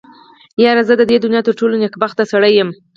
يره 0.63 0.81
زه 0.87 0.93
د 0.97 1.01
دونيا 1.23 1.41
تر 1.45 1.53
ټولو 1.59 1.75
نېکبخته 1.83 2.23
سړی 2.31 2.51
يم. 2.59 2.69